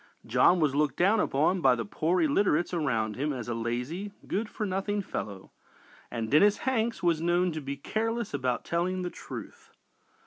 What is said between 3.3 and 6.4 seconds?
as a lazy, good for nothing fellow, and